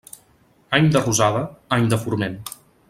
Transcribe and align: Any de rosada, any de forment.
Any 0.77 0.89
de 0.95 1.03
rosada, 1.05 1.45
any 1.79 1.89
de 1.95 2.03
forment. 2.07 2.43